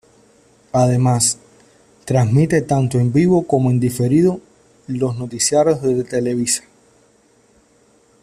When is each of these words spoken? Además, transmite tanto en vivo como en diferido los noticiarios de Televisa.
Además, 0.71 1.37
transmite 2.05 2.63
tanto 2.63 2.97
en 2.97 3.13
vivo 3.13 3.45
como 3.45 3.69
en 3.69 3.79
diferido 3.79 4.41
los 4.87 5.15
noticiarios 5.15 5.79
de 5.83 6.03
Televisa. 6.03 6.63